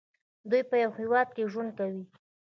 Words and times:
دوی 0.49 0.61
په 0.69 0.75
یو 0.83 0.91
هیواد 0.99 1.27
کې 1.35 1.49
ژوند 1.51 1.71
کوي. 1.77 2.03